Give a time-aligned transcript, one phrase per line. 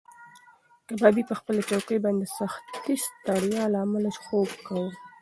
[0.87, 4.91] کبابي په خپله چوکۍ باندې د سختې ستړیا له امله خوب کاوه.